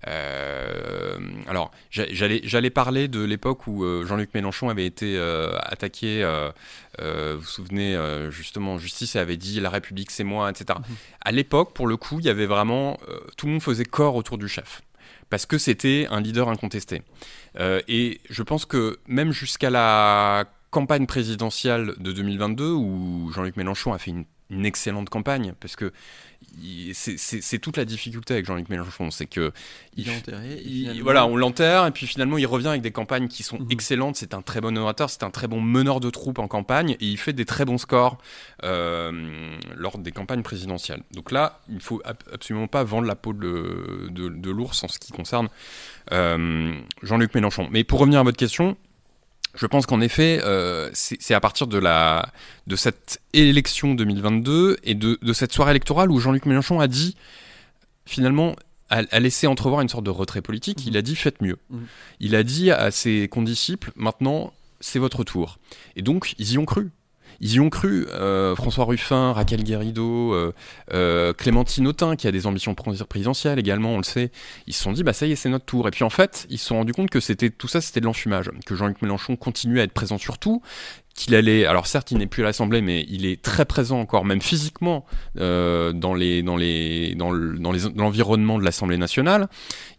euh, 0.06 1.19
alors 1.49 1.71
j'allais 1.91 2.71
parler 2.71 3.09
de 3.09 3.23
l'époque 3.23 3.67
où 3.67 3.85
euh, 3.85 4.05
Jean-Luc 4.05 4.35
Mélenchon 4.35 4.69
avait 4.69 4.85
été 4.85 5.17
euh, 5.17 5.56
attaqué. 5.62 6.23
vous 6.99 7.38
vous 7.38 7.47
souvenez 7.47 7.99
justement, 8.31 8.79
justice 8.79 9.17
avait 9.17 9.38
dit 9.38 9.61
la 9.61 9.71
République 9.71 10.11
c'est 10.11 10.25
moi, 10.25 10.50
etc. 10.50 10.79
Mhm. 10.79 10.97
À 11.23 11.33
l'époque, 11.33 11.73
pour 11.73 11.87
le 11.87 11.97
coup, 11.97 12.19
il 12.21 12.27
y 12.27 12.31
avait 12.31 12.47
vraiment 12.47 12.99
tout 13.37 13.47
le 13.47 13.53
monde 13.53 13.62
faisait 13.62 13.85
corps 13.85 14.17
autour 14.17 14.37
du 14.37 14.49
chef 14.49 14.83
parce 15.31 15.47
que 15.47 15.56
c'était 15.56 16.06
un 16.11 16.21
leader 16.21 16.50
incontesté. 16.50 17.03
et 17.59 18.21
je 18.29 18.43
pense 18.43 18.67
que 18.67 18.99
même 19.06 19.33
jusqu'à 19.33 19.71
la 19.71 20.47
campagne 20.73 21.07
présidentielle 21.07 21.93
de 21.99 22.13
2022 22.13 22.73
où 22.73 23.31
Jean-Luc 23.33 23.57
Mélenchon 23.57 23.93
a 23.93 23.99
fait 23.99 24.11
une, 24.11 24.25
excellente 24.65 25.09
campagne 25.09 25.55
parce 25.61 25.77
que 25.77 25.95
c'est 26.93 27.59
toute 27.59 27.79
la 27.79 27.87
difficulté 27.87 28.35
avec 28.35 28.45
Jean-Luc 28.45 28.69
Mélenchon, 28.69 29.11
c'est 29.11 29.25
que 29.25 29.51
il, 29.97 30.11
enterré, 30.11 30.61
voilà, 31.01 31.25
on 31.25 31.37
l'enterre 31.37 31.87
et 31.87 31.91
puis 31.91 32.07
finalement 32.07 32.37
il 32.37 32.47
revient 32.47 32.69
avec 32.69 32.83
des 32.83 32.91
campagnes 32.91 33.29
qui 33.29 33.45
sont 33.45 33.59
mhm. 33.59 33.69
excellentes. 33.71 34.17
C'est 34.17 34.35
un 34.35 34.43
très 34.43 34.61
bon 34.61 34.77
orateur, 34.77 35.09
c'est 35.09 35.23
un 35.23 35.31
très 35.31 35.49
bon 35.49 35.63
meneur 35.63 36.01
de 36.01 36.11
troupes 36.11 36.39
en 36.39 36.49
campagne 36.49 36.99
et 37.01 37.07
il 37.07 37.17
fait 37.17 37.33
des 37.33 37.47
très 37.47 37.65
bons 37.65 37.79
scores 37.79 38.19
euh, 38.63 39.57
lors 39.75 39.97
des 39.97 40.13
campagnes 40.13 40.43
présidentielles. 40.43 41.03
Donc 41.13 41.33
là, 41.33 41.61
il 41.71 41.81
faut 41.81 42.03
absolument 42.31 42.69
pas 42.69 42.85
vendre 42.85 43.07
la 43.07 43.17
peau 43.17 43.33
de, 43.33 44.11
de, 44.11 44.51
l'ours 44.51 44.85
en 44.85 44.89
ce 44.89 44.99
qui 44.99 45.13
concerne 45.13 45.49
euh, 46.13 46.75
Jean-Luc 47.03 47.35
Mélenchon. 47.35 47.69
Mais 47.71 47.85
pour 47.85 48.01
revenir 48.01 48.21
à 48.21 48.23
votre 48.23 48.37
question, 48.37 48.77
je 49.54 49.66
pense 49.66 49.87
qu'en 49.87 50.00
effet, 50.00 50.40
euh, 50.44 50.88
c'est 50.94 51.34
à 51.34 51.40
partir 51.40 51.66
de, 51.66 51.78
la, 51.78 52.31
de 52.66 52.76
cette 52.76 53.20
élection 53.32 53.94
2022 53.94 54.78
et 54.82 54.94
de, 54.94 55.19
de 55.20 55.32
cette 55.32 55.52
soirée 55.52 55.72
électorale 55.72 56.10
où 56.10 56.19
Jean-Luc 56.19 56.46
Mélenchon 56.46 56.81
a 56.81 56.88
dit, 56.88 57.16
finalement, 58.06 58.56
a, 58.88 59.20
laissé 59.20 59.46
entrevoir 59.46 59.81
une 59.81 59.88
sorte 59.88 60.04
de 60.04 60.10
retrait 60.10 60.43
politique. 60.43 60.87
Il 60.87 60.96
a 60.96 61.02
dit 61.02 61.16
faites 61.16 61.40
mieux. 61.40 61.58
Mmh. 61.70 61.78
Il 62.20 62.34
a 62.34 62.43
dit 62.43 62.70
à 62.70 62.90
ses 62.90 63.28
condisciples 63.28 63.93
maintenant, 63.96 64.52
c'est 64.81 64.99
votre 64.99 65.25
tour. 65.25 65.58
Et 65.96 66.02
donc, 66.02 66.34
ils 66.38 66.52
y 66.52 66.58
ont 66.58 66.64
cru. 66.64 66.90
Ils 67.40 67.55
y 67.55 67.61
ont 67.61 67.70
cru. 67.70 68.06
Euh, 68.11 68.55
François 68.55 68.84
Ruffin, 68.84 69.32
Raquel 69.32 69.62
Guérido, 69.62 70.34
euh, 70.34 70.52
euh, 70.93 71.32
Clémentine 71.32 71.87
Autain, 71.87 72.17
qui 72.17 72.26
a 72.26 72.32
des 72.32 72.46
ambitions 72.46 72.75
présidentielles 72.75 73.58
également, 73.58 73.90
on 73.90 73.99
le 73.99 74.05
sait. 74.05 74.31
Ils 74.67 74.75
se 74.75 74.82
sont 74.82 74.93
dit, 74.93 75.02
bah 75.02 75.12
ça 75.12 75.26
y 75.26 75.32
est, 75.32 75.37
c'est 75.37 75.49
notre 75.49 75.64
tour. 75.64 75.88
Et 75.88 75.90
puis 75.90 76.05
en 76.05 76.11
fait, 76.11 76.46
ils 76.50 76.58
se 76.58 76.67
sont 76.67 76.76
rendus 76.76 76.93
compte 76.93 77.11
que 77.11 77.20
c'était 77.20 77.50
tout 77.50 77.69
ça, 77.69 77.81
c'était 77.81 78.00
de 78.00 78.06
l'enfumage, 78.06 78.50
que 78.66 78.75
Jean-Luc 78.75 79.02
Mélenchon 79.02 79.37
continuait 79.37 79.80
à 79.80 79.85
être 79.85 79.92
présent 79.92 80.18
sur 80.18 80.38
tout, 80.38 80.62
qu'il 81.14 81.35
allait. 81.35 81.66
Alors 81.66 81.87
certes, 81.87 82.11
il 82.11 82.19
n'est 82.19 82.26
plus 82.26 82.42
à 82.42 82.47
l'Assemblée, 82.47 82.81
mais 82.81 83.07
il 83.09 83.26
est 83.26 83.40
très 83.40 83.64
présent 83.64 84.00
encore, 84.00 84.25
même 84.25 84.42
physiquement, 84.42 85.04
euh, 85.38 85.92
dans 85.92 86.14
l'environnement 86.14 88.59
de 88.59 88.64
l'Assemblée 88.64 88.99
nationale. 88.99 89.49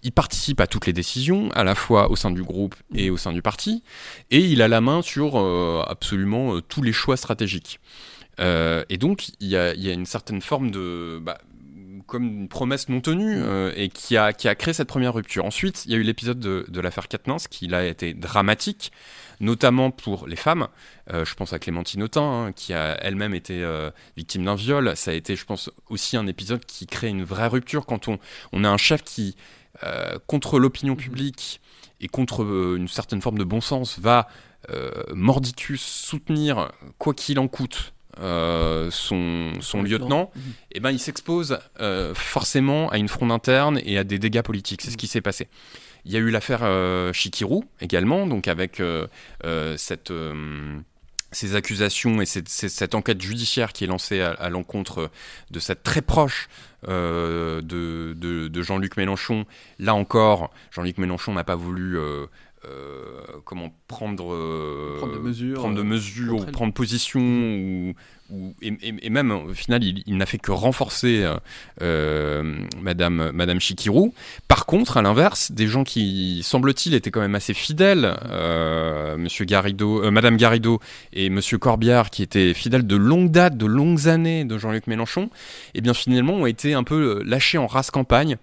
Il 0.03 0.11
participe 0.11 0.59
à 0.59 0.67
toutes 0.67 0.85
les 0.85 0.93
décisions, 0.93 1.49
à 1.51 1.63
la 1.63 1.75
fois 1.75 2.11
au 2.11 2.15
sein 2.15 2.31
du 2.31 2.43
groupe 2.43 2.75
et 2.95 3.09
au 3.09 3.17
sein 3.17 3.31
du 3.31 3.41
parti, 3.41 3.83
et 4.31 4.39
il 4.39 4.61
a 4.61 4.67
la 4.67 4.81
main 4.81 5.01
sur 5.01 5.39
euh, 5.39 5.83
absolument 5.87 6.55
euh, 6.55 6.61
tous 6.61 6.81
les 6.81 6.93
choix 6.93 7.17
stratégiques. 7.17 7.79
et 8.39 8.97
donc, 8.97 9.29
il 9.39 9.47
y 9.47 9.57
a, 9.57 9.73
y 9.75 9.89
a, 9.89 9.93
une 9.93 10.05
certaine 10.05 10.41
forme 10.41 10.71
de 10.71 11.19
bah, 11.21 11.37
comme 12.13 12.25
une 12.25 12.47
promesse 12.47 12.89
non 12.89 13.01
tenue 13.01 13.41
et 13.75 13.89
qui 13.89 14.15
a, 14.17 14.33
qui 14.33 14.47
a 14.47 14.53
créé 14.53 14.73
cette 14.73 14.87
première 14.87 15.13
rupture. 15.13 15.45
Ensuite, 15.45 15.83
il 15.85 15.91
y 15.91 15.95
a 15.95 15.97
eu 15.97 16.03
l'épisode 16.03 16.39
de, 16.39 16.65
de 16.69 16.79
l'affaire 16.79 17.07
Katnins 17.07 17.37
qui 17.49 17.73
a 17.73 17.83
été 17.85 18.13
dramatique 18.13 18.91
notamment 19.39 19.91
pour 19.91 20.27
les 20.27 20.35
femmes. 20.35 20.67
Euh, 21.11 21.25
je 21.25 21.35
pense 21.35 21.53
à 21.53 21.59
Clémentine 21.59 22.01
Autain, 22.03 22.21
hein, 22.21 22.51
qui 22.53 22.73
a 22.73 22.97
elle-même 23.01 23.35
été 23.35 23.63
euh, 23.63 23.91
victime 24.17 24.45
d'un 24.45 24.55
viol. 24.55 24.95
Ça 24.95 25.11
a 25.11 25.13
été, 25.13 25.35
je 25.35 25.45
pense, 25.45 25.69
aussi 25.89 26.17
un 26.17 26.27
épisode 26.27 26.65
qui 26.65 26.87
crée 26.87 27.09
une 27.09 27.23
vraie 27.23 27.47
rupture 27.47 27.85
quand 27.85 28.07
on, 28.07 28.19
on 28.51 28.63
a 28.63 28.69
un 28.69 28.77
chef 28.77 29.03
qui, 29.03 29.35
euh, 29.83 30.17
contre 30.27 30.59
l'opinion 30.59 30.95
publique 30.95 31.61
et 31.99 32.07
contre 32.07 32.41
une 32.77 32.87
certaine 32.87 33.21
forme 33.21 33.37
de 33.37 33.43
bon 33.43 33.61
sens, 33.61 33.99
va 33.99 34.27
mordicus 35.13 35.81
soutenir, 35.81 36.71
quoi 36.97 37.13
qu'il 37.13 37.37
en 37.37 37.49
coûte, 37.49 37.93
son, 38.17 39.53
son 39.59 39.83
lieutenant, 39.83 40.31
et 40.71 40.77
eh 40.77 40.79
ben, 40.79 40.91
il 40.91 40.99
s'expose 40.99 41.59
forcément 42.13 42.89
à 42.89 42.97
une 42.97 43.07
fronde 43.07 43.31
interne 43.31 43.79
et 43.83 43.97
à 43.97 44.03
des 44.03 44.19
dégâts 44.19 44.41
politiques. 44.41 44.81
C'est 44.81 44.91
ce 44.91 44.97
qui 44.97 45.07
s'est 45.07 45.21
passé. 45.21 45.47
Il 46.05 46.11
y 46.11 46.17
a 46.17 46.19
eu 46.19 46.29
l'affaire 46.29 46.61
euh, 46.63 47.13
Chikirou 47.13 47.63
également, 47.79 48.27
donc 48.27 48.47
avec 48.47 48.79
euh, 48.79 49.07
euh, 49.45 49.75
cette 49.77 50.11
ces 51.31 51.55
accusations 51.55 52.21
et 52.21 52.27
cette, 52.27 52.47
cette, 52.47 52.93
enquête 52.93 53.19
judiciaire 53.19 53.73
qui 53.73 53.85
est 53.85 53.87
lancée 53.87 54.21
à, 54.21 54.49
l'encontre 54.49 55.09
de 55.49 55.59
cette 55.59 55.81
très 55.81 56.03
proche 56.03 56.47
de, 56.87 57.59
de, 57.63 58.61
Jean-Luc 58.61 58.97
Mélenchon. 58.97 59.47
Là 59.79 59.95
encore, 59.95 60.51
Jean-Luc 60.69 60.99
Mélenchon 60.99 61.33
n'a 61.33 61.43
pas 61.43 61.55
voulu 61.55 61.97
comment 63.45 63.73
prendre, 63.87 64.97
prendre 64.97 65.13
de 65.13 65.19
mesures, 65.19 65.55
prendre, 65.55 65.75
de 65.75 65.83
mesures, 65.83 66.41
ou 66.41 66.45
prendre 66.45 66.73
position 66.73 67.21
ou, 67.21 67.93
et, 68.61 69.09
même 69.09 69.31
au 69.31 69.53
final, 69.53 69.83
il, 69.83 70.17
n'a 70.17 70.25
fait 70.25 70.37
que 70.37 70.51
renforcer 70.51 71.25
Madame, 71.79 73.31
Madame 73.33 73.59
Chikirou. 73.59 74.13
Par 74.47 74.65
contre, 74.65 74.97
à 74.97 75.01
l'inverse, 75.01 75.51
des 75.51 75.67
gens 75.67 75.83
qui, 75.83 76.41
semble-t-il, 76.43 76.93
étaient 76.93 77.11
quand 77.11 77.21
même 77.21 77.35
assez 77.35 77.53
fidèles, 77.53 78.15
Monsieur 79.17 79.45
Garrido, 79.45 80.09
Madame 80.11 80.37
Garrido 80.37 80.79
et 81.13 81.29
Monsieur 81.29 81.57
Corbière, 81.57 82.09
qui 82.09 82.23
étaient 82.23 82.53
fidèles 82.53 82.87
de 82.87 82.95
longue 82.95 83.31
date, 83.31 83.57
de 83.57 83.65
longues 83.65 84.07
années 84.07 84.45
de 84.45 84.57
Jean-Luc 84.57 84.87
Mélenchon, 84.87 85.23
et 85.23 85.29
eh 85.75 85.81
bien 85.81 85.93
finalement 85.93 86.33
ont 86.33 86.45
été 86.45 86.73
un 86.73 86.83
peu 86.83 87.21
lâchés 87.23 87.57
en 87.57 87.67
race 87.67 87.91
campagne. 87.91 88.37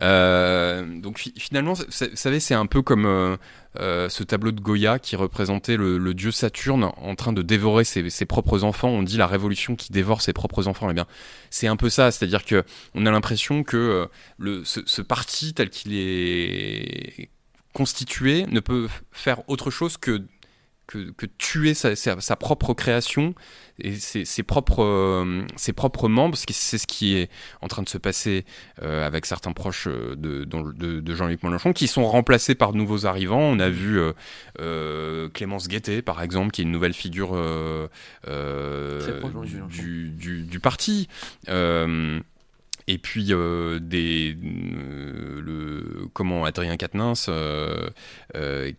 Mhm. 0.00 1.00
donc 1.00 1.18
finalement, 1.36 1.74
vous 1.74 1.84
savez, 2.14 2.40
c'est 2.40 2.54
un 2.54 2.66
peu 2.66 2.82
comme 2.82 3.36
euh, 3.80 4.08
ce 4.08 4.22
tableau 4.22 4.52
de 4.52 4.60
Goya 4.60 4.98
qui 4.98 5.16
représentait 5.16 5.76
le, 5.76 6.14
dieu 6.14 6.30
Saturne 6.30 6.84
en 6.84 7.14
train 7.14 7.32
de 7.32 7.42
dévorer 7.42 7.84
ses, 7.84 8.26
propres 8.26 8.64
enfants. 8.64 8.88
On 8.88 9.02
dit 9.02 9.16
la 9.16 9.26
révolution 9.26 9.76
qui 9.76 9.92
dévore 9.92 10.22
ses 10.22 10.32
propres 10.32 10.68
enfants. 10.68 10.90
Eh 10.90 10.94
bien, 10.94 11.06
c'est 11.50 11.66
un 11.66 11.76
peu 11.76 11.90
ça. 11.90 12.10
C'est-à-dire 12.10 12.44
que 12.44 12.64
on 12.94 13.06
a 13.06 13.10
l'impression 13.10 13.62
que 13.62 14.08
euh, 14.40 14.62
ce, 14.64 15.02
parti 15.02 15.54
tel 15.54 15.70
qu'il 15.70 15.94
est 15.94 17.30
constitué 17.72 18.46
ne 18.46 18.60
peut 18.60 18.88
faire 19.12 19.48
autre 19.48 19.70
chose 19.70 19.96
que 19.98 20.22
que, 20.86 21.26
tuer 21.38 21.74
sa, 21.74 22.36
propre 22.36 22.74
création 22.74 23.34
et 23.78 23.94
ses, 23.94 24.42
propres, 24.42 24.82
euh, 24.82 25.42
ses 25.56 25.72
propres 25.72 26.08
membres, 26.08 26.32
parce 26.32 26.46
que 26.46 26.54
c'est 26.54 26.78
ce 26.78 26.86
qui 26.86 27.16
est 27.16 27.28
en 27.60 27.68
train 27.68 27.82
de 27.82 27.88
se 27.88 27.98
passer 27.98 28.44
euh, 28.82 29.06
avec 29.06 29.26
certains 29.26 29.52
proches 29.52 29.88
euh, 29.88 30.14
de, 30.16 30.44
de, 30.44 31.14
Jean-Luc 31.14 31.42
Mélenchon, 31.42 31.72
qui 31.72 31.88
sont 31.88 32.06
remplacés 32.06 32.54
par 32.54 32.72
de 32.72 32.78
nouveaux 32.78 33.06
arrivants. 33.06 33.40
On 33.40 33.58
a 33.58 33.68
vu 33.68 34.00
Clémence 35.34 35.68
Guettet, 35.68 36.02
par 36.02 36.22
exemple, 36.22 36.52
qui 36.52 36.62
est 36.62 36.64
une 36.64 36.72
nouvelle 36.72 36.94
figure 36.94 37.36
du, 39.68 40.10
du, 40.10 40.42
du, 40.42 40.60
parti 40.60 41.08
et 42.88 42.98
puis 42.98 43.26
euh, 43.30 43.78
des 43.80 44.36
euh, 44.36 45.40
le 45.40 46.08
comment 46.12 46.44
Adrien 46.44 46.76
Quatennens 46.76 47.26
euh, 47.28 47.90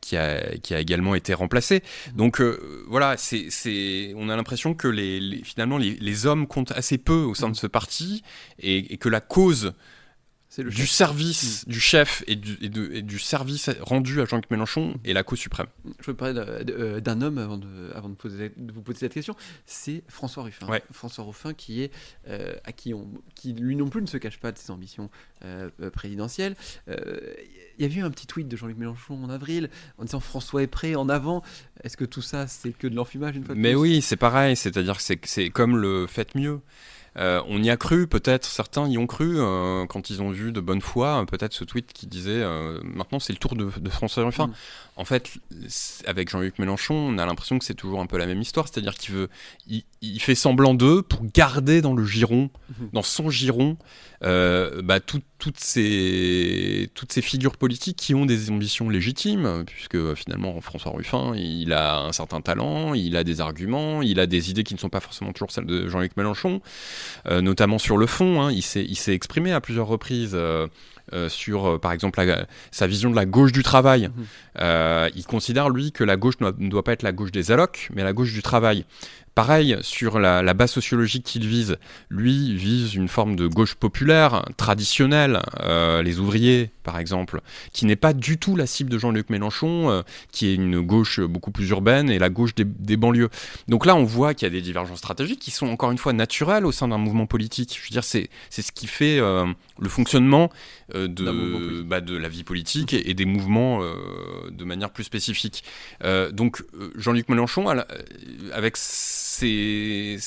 qui 0.02 0.18
a 0.18 0.58
qui 0.58 0.74
a 0.74 0.80
également 0.80 1.16
été 1.16 1.34
remplacé. 1.34 1.84
Donc 2.16 2.42
voilà, 2.88 3.18
c'est 3.18 3.48
c'est 3.50 4.14
on 4.16 4.30
a 4.30 4.36
l'impression 4.36 4.74
que 4.74 4.88
les, 4.88 5.42
finalement 5.44 5.78
les, 5.78 5.96
les, 6.00 6.26
hommes 6.26 6.48
comptent 6.48 6.72
assez 6.72 6.98
peu 6.98 7.22
au 7.22 7.36
sein 7.36 7.50
de 7.50 7.56
ce 7.56 7.68
parti 7.68 8.24
et, 8.60 8.94
et 8.94 8.98
que 8.98 9.10
la 9.10 9.22
cause 9.22 9.74
du 10.64 10.88
service 10.88 11.66
mm. 11.66 11.70
du 11.70 11.80
chef 11.80 12.24
et 12.28 12.36
du, 12.36 12.58
et, 12.62 13.02
du, 13.02 13.20
service 13.20 13.70
rendu 13.82 14.22
à 14.22 14.26
Jean-Luc 14.26 14.50
Mélenchon 14.52 14.96
est 15.04 15.14
la 15.14 15.24
cause 15.24 15.40
suprême. 15.40 15.68
Je 16.00 16.12
veux 16.12 16.16
parler 16.16 16.34
euh, 16.38 17.00
d'un 17.00 17.22
homme 17.22 17.38
avant, 17.38 17.58
de, 17.58 17.92
avant 17.96 18.10
de, 18.10 18.16
poser, 18.16 18.52
de, 18.56 18.72
vous 18.72 18.82
poser 18.82 19.00
cette 19.00 19.14
question. 19.14 19.36
C'est 19.66 20.04
François 20.08 20.44
Ruffin. 20.44 20.68
François 20.92 21.24
Ruffin 21.24 21.54
qui 21.54 21.84
est 21.84 21.92
euh, 22.28 22.56
à 22.64 22.72
qui 22.72 22.94
on, 22.94 23.08
qui 23.36 23.54
lui 23.54 23.76
non 23.76 23.90
plus 23.90 24.02
ne 24.02 24.08
se 24.08 24.18
cache 24.18 24.40
pas 24.40 24.52
de 24.52 24.58
ses 24.58 24.72
ambitions 24.72 25.10
euh, 25.46 25.70
présidentielles. 25.92 26.56
Il 26.88 27.86
y 27.86 27.86
a 27.86 27.96
eu 27.96 28.02
un 28.02 28.10
petit 28.10 28.28
tweet 28.28 28.48
de 28.48 28.58
Jean-Luc 28.58 28.78
Mélenchon 28.78 29.24
en 29.24 29.30
avril 29.30 29.70
en 29.98 30.06
disant 30.06 30.20
François 30.20 30.64
est 30.64 30.68
prêt 30.68 30.96
en 30.96 31.10
avant. 31.10 31.44
Est-ce 31.84 31.98
que 31.98 32.06
tout 32.06 32.22
ça 32.22 32.48
c'est 32.48 32.72
que 32.72 32.88
de 32.88 32.96
l'enfumage 32.96 33.36
une 33.36 33.46
fois 33.46 33.56
Mais 33.56 33.76
oui, 33.76 34.02
c'est 34.02 34.16
pareil. 34.16 34.56
C'est-à-dire 34.56 34.98
que 34.98 35.04
c'est 35.24 35.50
comme 35.50 35.78
le 35.78 36.08
faites 36.08 36.36
mieux. 36.36 36.62
Euh, 37.17 37.41
on 37.47 37.63
y 37.63 37.69
a 37.69 37.77
cru, 37.77 38.07
peut-être 38.07 38.45
certains 38.45 38.88
y 38.88 38.97
ont 38.97 39.07
cru 39.07 39.36
euh, 39.38 39.88
quand 39.88 40.12
ils 40.12 40.21
ont 40.21 40.29
vu 40.29 40.51
de 40.51 40.59
bonne 40.59 40.81
foi 40.81 41.25
peut-être 41.27 41.53
ce 41.53 41.63
tweet 41.63 41.91
qui 41.91 42.05
disait 42.05 42.29
euh, 42.31 42.79
maintenant 42.83 43.19
c'est 43.19 43.33
le 43.33 43.39
tour 43.39 43.55
de, 43.55 43.69
François 43.89 44.24
Ruffin. 44.24 44.47
Mm. 44.47 44.53
En 44.97 45.05
fait, 45.05 45.31
avec 46.05 46.29
Jean-Luc 46.29 46.57
Mélenchon, 46.59 46.95
on 46.95 47.17
a 47.17 47.25
l'impression 47.25 47.59
que 47.59 47.65
c'est 47.65 47.75
toujours 47.75 48.01
un 48.01 48.07
peu 48.07 48.17
la 48.17 48.25
même 48.25 48.41
histoire, 48.41 48.67
c'est-à-dire 48.67 48.95
qu'il 48.95 49.13
veut, 49.13 49.29
il, 49.67 50.19
fait 50.19 50.33
semblant 50.33 50.74
d'eux 50.74 51.03
pour 51.03 51.24
garder 51.24 51.81
dans 51.81 51.93
le 51.93 52.03
giron, 52.03 52.50
mm-hmm. 52.71 52.91
dans 52.93 53.03
son 53.03 53.29
giron, 53.29 53.77
bah, 54.21 55.00
toutes 55.39 55.60
ces 55.60 56.89
toutes 56.94 57.12
ces 57.12 57.22
figures 57.22 57.58
politiques 57.58 57.98
qui 57.98 58.15
ont 58.15 58.25
des 58.25 58.50
ambitions 58.50 58.89
légitimes, 58.89 59.63
puisque 59.65 60.15
finalement 60.15 60.60
François 60.62 60.91
Ruffin, 60.91 61.34
il 61.36 61.74
a 61.74 62.00
un 62.00 62.12
certain 62.12 62.41
talent, 62.41 62.94
il 62.94 63.15
a 63.15 63.24
des 63.24 63.41
arguments, 63.41 64.01
il 64.01 64.20
a 64.20 64.25
des 64.25 64.50
idées 64.50 64.63
qui 64.63 64.74
ne 64.74 64.79
sont 64.79 64.89
pas 64.89 65.00
forcément 65.00 65.34
toujours 65.34 65.51
celles 65.51 65.65
de 65.65 65.88
Jean-Luc 65.88 66.17
Mélenchon. 66.17 66.62
Euh, 67.27 67.41
notamment 67.41 67.77
sur 67.77 67.98
le 67.98 68.06
fond. 68.06 68.41
Hein, 68.41 68.51
il 68.51 68.62
s'est 68.62 69.13
exprimé 69.13 69.51
à 69.51 69.62
plusieurs 69.62 69.88
reprises. 69.88 70.32
Euh, 70.34 70.67
euh, 71.13 71.29
sur, 71.29 71.79
par 71.79 71.94
exemple, 71.94 72.22
sa 72.70 72.86
vision 72.86 73.10
de 73.10 73.15
la 73.15 73.25
gauche 73.25 73.53
du 73.53 73.63
travail. 73.63 74.10
Mmh. 74.10 75.10
il 75.15 75.25
considère, 75.25 75.70
lui, 75.70 75.94
que 75.94 76.03
la 76.03 76.17
gauche 76.17 76.34
ne 76.41 76.70
doit 76.70 76.84
pas 76.84 76.91
être 76.91 77.03
la 77.03 77.13
gauche 77.13 77.32
des 77.32 77.50
allocs, 77.50 77.88
mais 77.94 78.03
la 78.03 78.12
gauche 78.12 78.34
du 78.34 78.41
travail. 78.41 78.84
Pareil, 79.38 79.77
sur 79.82 80.17
la, 80.17 80.41
base 80.56 80.72
sociologique 80.72 81.24
qu'il 81.24 81.46
vise, 81.46 81.77
lui 82.10 82.56
vise 82.56 82.96
une 82.96 83.08
forme 83.08 83.36
de 83.36 83.46
gauche 83.46 83.75
populaire, 83.75 84.44
traditionnelle, 84.58 85.44
euh, 85.60 86.01
les 86.01 86.17
ouvriers 86.17 86.72
par 86.82 86.98
exemple, 86.98 87.41
qui 87.74 87.86
n'est 87.86 87.98
pas 87.98 88.13
du 88.13 88.38
tout 88.38 88.56
la 88.56 88.65
cible 88.65 88.89
de 88.89 88.98
Jean-Luc 88.98 89.29
Mélenchon, 89.29 89.91
euh, 89.91 90.01
qui 90.32 90.48
est 90.48 90.56
une 90.56 90.79
gauche 90.79 91.20
beaucoup 91.20 91.51
plus 91.51 91.70
urbaine 91.70 92.10
et 92.10 92.17
la 92.17 92.29
gauche 92.29 92.56
des, 92.56 92.96
banlieues. 92.96 93.27
Donc 93.67 93.86
là, 93.86 93.94
on 93.94 94.06
voit 94.06 94.34
qu'il 94.34 94.46
y 94.46 94.50
a 94.50 94.51
des 94.51 94.62
divergences 94.62 95.00
stratégiques 95.00 95.41
qui 95.41 95.51
sont 95.51 95.67
encore 95.67 95.91
une 95.91 95.98
fois 95.98 96.13
naturelles 96.13 96.65
au 96.65 96.72
sein 96.72 96.88
d'un 96.88 96.98
mouvement 96.98 97.25
politique. 97.25 97.77
Je 97.77 97.89
veux 97.89 97.91
dire, 97.91 98.06
c'est 98.06 98.29
ce 98.50 98.72
qui 98.72 98.88
fait 98.88 99.20
euh, 99.20 99.46
le 99.79 99.89
fonctionnement 99.89 100.50
de, 100.96 101.82
bah, 101.82 102.00
de 102.00 102.15
la 102.15 102.29
vie 102.29 102.46
politique 102.46 102.94
et, 102.94 103.13
des 103.13 103.25
mouvements 103.25 103.82
de 104.50 104.63
manière 104.63 104.89
plus 104.89 105.03
spécifique. 105.03 105.65
donc 106.32 106.63
Jean-Luc 106.96 107.27
Mélenchon, 107.27 107.67
avec 108.53 108.77
c'est 109.27 110.17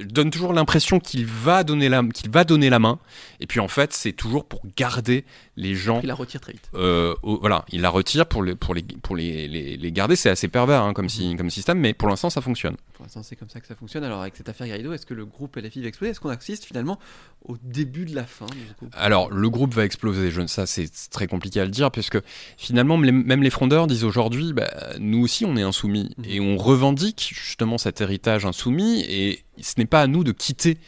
donne 0.00 0.30
toujours 0.30 0.52
l'impression 0.52 1.00
qu'il 1.00 1.26
va 1.26 1.64
donner 1.64 1.88
la 1.88 2.02
qu'il 2.04 2.30
va 2.30 2.44
donner 2.44 2.70
la 2.70 2.78
main. 2.78 3.00
Et 3.40 3.46
puis 3.46 3.58
en 3.58 3.68
fait 3.68 3.92
c'est 3.92 4.12
toujours 4.12 4.44
pour 4.44 4.62
garder 4.76 5.24
les 5.58 5.74
gens 5.74 6.00
il 6.02 6.06
la 6.06 6.14
retire 6.14 6.40
très 6.40 6.52
vite. 6.52 6.70
euh, 6.74 7.14
voilà 7.22 7.64
il 7.70 7.80
la 7.80 7.90
retire 7.90 8.26
pour 8.26 8.42
les 8.42 8.54
pour 8.54 8.74
les 8.74 8.82
pour 8.82 9.16
les, 9.16 9.48
les, 9.48 9.92
garder. 9.92 10.16
C'est 10.16 10.30
assez 10.30 10.48
pervers 10.48 10.82
hein, 10.82 10.92
comme 10.92 11.08
si, 11.08 11.34
comme 11.36 11.50
système 11.50 11.78
mais 11.78 11.92
pour 11.92 12.08
l'instant 12.08 12.30
ça 12.30 12.40
fonctionne. 12.40 12.76
Pour 12.94 13.04
l'instant 13.04 13.22
c'est 13.22 13.36
comme 13.36 13.48
ça 13.48 13.60
que 13.60 13.66
ça 13.66 13.74
fonctionne. 13.74 14.04
Alors 14.04 14.22
avec 14.22 14.36
cette 14.36 14.48
affaire 14.48 14.66
Garrido 14.68 14.92
est-ce 14.92 15.04
que 15.04 15.14
le 15.14 15.26
groupe 15.26 15.56
LFI 15.56 15.82
va 15.82 15.88
exploser? 15.88 16.12
Est-ce 16.12 16.20
qu'on 16.20 16.28
assiste 16.28 16.64
finalement 16.64 16.98
au 17.44 17.56
début 17.62 18.04
de 18.04 18.14
la 18.14 18.24
fin 18.24 18.46
alors 18.94 19.30
le 19.30 19.50
groupe 19.50 19.74
va 19.74 19.84
exploser 19.84 20.30
je, 20.30 20.46
ça 20.46 20.66
c'est 20.66 20.90
très 21.10 21.26
compliqué 21.26 21.60
à 21.60 21.64
le 21.64 21.70
dire 21.70 21.90
puisque 21.90 22.18
finalement 22.56 22.96
même 22.96 23.42
les 23.42 23.50
frondeurs 23.50 23.86
disent 23.86 24.04
aujourd'hui 24.04 24.52
bah, 24.52 24.70
nous 25.00 25.22
aussi 25.22 25.44
on 25.44 25.56
est 25.56 25.62
insoumis. 25.62 26.14
Mmh. 26.18 26.24
et 26.28 26.40
on 26.40 26.56
revendique 26.56 27.32
justement 27.34 27.78
cet 27.78 28.00
héritage 28.00 28.46
insoumis 28.46 29.04
et 29.08 29.44
ce 29.60 29.74
n'est 29.78 29.86
pas 29.86 30.02
à 30.02 30.06
nous 30.06 30.22
de 30.22 30.32
quitter 30.32 30.78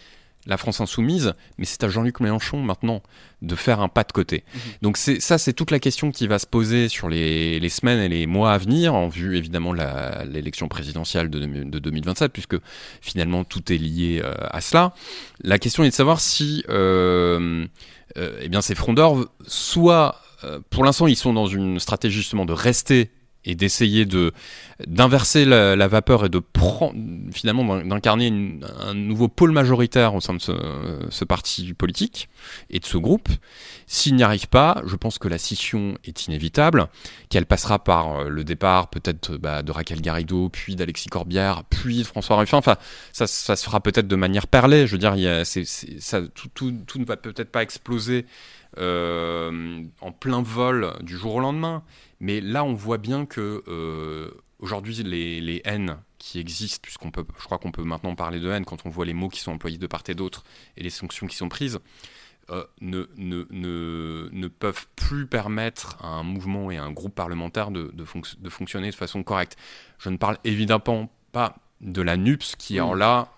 la 0.46 0.56
France 0.56 0.80
insoumise, 0.80 1.34
mais 1.58 1.64
c'est 1.64 1.84
à 1.84 1.88
Jean-Luc 1.88 2.20
Mélenchon 2.20 2.62
maintenant 2.62 3.02
de 3.42 3.54
faire 3.54 3.80
un 3.80 3.88
pas 3.88 4.04
de 4.04 4.12
côté. 4.12 4.44
Mhm. 4.54 4.60
Donc 4.82 4.96
ça, 4.96 5.38
c'est 5.38 5.52
toute 5.52 5.70
la 5.70 5.78
question 5.78 6.10
qui 6.10 6.26
va 6.26 6.38
se 6.38 6.46
poser 6.46 6.88
sur 6.88 7.08
les, 7.08 7.68
semaines 7.68 8.00
et 8.00 8.08
les 8.08 8.26
mois 8.26 8.52
à 8.52 8.58
venir, 8.58 8.94
en 8.94 9.08
vue 9.08 9.36
évidemment 9.36 9.74
de 9.74 10.30
l'élection 10.32 10.68
présidentielle 10.68 11.30
de, 11.30 11.78
2027, 11.78 12.32
puisque 12.32 12.56
finalement 13.00 13.44
tout 13.44 13.72
est 13.72 13.78
lié 13.78 14.20
euh, 14.24 14.34
à 14.50 14.60
cela. 14.60 14.94
La 15.42 15.58
question 15.58 15.84
est 15.84 15.90
de 15.90 15.94
savoir 15.94 16.20
si 16.20 16.64
euh, 16.68 17.66
euh, 18.16 18.40
eh 18.42 18.48
bien 18.48 18.60
ces 18.60 18.74
frondeurs, 18.74 19.26
soit 19.46 20.20
pour 20.70 20.84
l'instant 20.84 21.06
ils 21.06 21.16
sont 21.16 21.34
dans 21.34 21.46
une 21.46 21.78
stratégie 21.78 22.16
justement 22.16 22.46
de 22.46 22.54
rester 22.54 23.10
et 23.44 23.54
d'essayer 23.54 24.04
de 24.04 24.32
d'inverser 24.86 25.44
la, 25.44 25.88
vapeur 25.88 26.24
et 26.24 26.28
de 26.28 26.38
prendre 26.38 26.94
finalement 27.32 27.82
d'incarner 27.84 28.60
un 28.80 28.94
nouveau 28.94 29.28
pôle 29.28 29.52
majoritaire 29.52 30.14
au 30.14 30.20
sein 30.20 30.32
de 30.34 30.40
ce, 30.40 31.24
parti 31.24 31.74
politique 31.74 32.30
et 32.70 32.78
de 32.78 32.86
ce 32.86 32.96
groupe. 32.96 33.28
S'il 33.86 34.14
n'y 34.14 34.22
arrive 34.22 34.48
pas, 34.48 34.82
je 34.86 34.96
pense 34.96 35.18
que 35.18 35.28
la 35.28 35.36
scission 35.36 35.98
est 36.04 36.26
inévitable, 36.26 36.86
qu'elle 37.28 37.44
passera 37.44 37.78
par 37.78 38.20
euh, 38.20 38.28
le 38.28 38.44
départ 38.44 38.88
peut-être 38.88 39.36
bah, 39.36 39.62
de 39.62 39.72
Raquel 39.72 40.00
Garrido, 40.00 40.48
puis 40.48 40.76
d'Alexis 40.76 41.08
Corbière, 41.08 41.64
puis 41.68 41.98
de 41.98 42.04
François 42.04 42.36
Ruffin. 42.36 42.58
Enfin, 42.58 42.76
ça, 43.12 43.26
ça 43.26 43.56
se 43.56 43.64
fera 43.64 43.80
peut-être 43.80 44.08
de 44.08 44.16
manière 44.16 44.46
perlée. 44.46 44.86
Je 44.86 44.92
veux 44.92 44.98
dire, 44.98 45.14
ça, 45.44 46.22
tout, 46.34 46.48
tout, 46.54 46.72
tout 46.86 46.98
ne 46.98 47.04
va 47.04 47.16
peut-être 47.16 47.50
pas 47.50 47.62
exploser 47.62 48.24
euh, 48.78 49.82
en 50.00 50.12
plein 50.12 50.42
vol 50.42 50.92
du 51.02 51.16
jour 51.16 51.34
au 51.34 51.40
lendemain. 51.40 51.82
Mais 52.20 52.40
là, 52.40 52.64
on 52.64 52.74
voit 52.74 52.98
bien 52.98 53.26
que 53.26 53.62
euh, 53.68 54.30
aujourd'hui, 54.58 55.02
les, 55.02 55.62
haines 55.64 55.96
qui 56.18 56.38
existent, 56.38 56.80
puisqu'on 56.82 57.10
peut, 57.10 57.24
je 57.38 57.44
crois 57.44 57.58
qu'on 57.58 57.72
peut 57.72 57.82
maintenant 57.82 58.14
parler 58.14 58.40
de 58.40 58.50
haine 58.50 58.64
quand 58.64 58.84
on 58.84 58.90
voit 58.90 59.06
les 59.06 59.14
mots 59.14 59.28
qui 59.28 59.40
sont 59.40 59.52
employés 59.52 59.78
de 59.78 59.86
part 59.86 60.02
et 60.08 60.14
d'autre 60.14 60.44
et 60.76 60.82
les 60.82 60.90
sanctions 60.90 61.26
qui 61.26 61.36
sont 61.36 61.48
prises, 61.48 61.80
euh, 62.50 62.64
ne, 62.80 64.48
peuvent 64.48 64.86
plus 64.96 65.26
permettre 65.26 65.96
à 66.00 66.08
un 66.08 66.22
mouvement 66.22 66.70
et 66.70 66.76
à 66.76 66.84
un 66.84 66.92
groupe 66.92 67.14
parlementaire 67.14 67.70
de 67.70 68.04
fonctionner 68.48 68.90
de 68.90 68.94
façon 68.94 69.22
correcte. 69.22 69.56
Je 69.98 70.10
ne 70.10 70.16
parle 70.16 70.38
évidemment 70.44 71.10
pas 71.32 71.56
de 71.80 72.02
la 72.02 72.16
NUPS 72.16 72.56
qui 72.56 72.80
en 72.80 72.94
là 72.94 73.28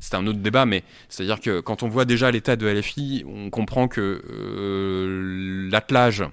c'est 0.00 0.14
un, 0.16 0.26
autre 0.26 0.38
débat 0.40 0.66
mais 0.66 0.82
c'est 1.08 1.22
à 1.22 1.26
dire 1.26 1.40
que 1.40 1.60
quand 1.60 1.82
on 1.82 1.88
voit 1.88 2.04
déjà 2.04 2.30
l'état 2.30 2.56
de 2.56 2.66
LFI 2.66 3.24
on 3.26 3.50
comprend 3.50 3.86
que 3.86 4.22
euh, 4.28 5.68
l'attelage 5.70 6.24